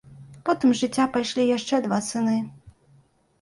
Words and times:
Потым 0.47 0.71
з 0.71 0.77
жыцця 0.79 1.05
пайшлі 1.17 1.45
яшчэ 1.57 1.81
два 1.85 2.01
сыны. 2.09 2.37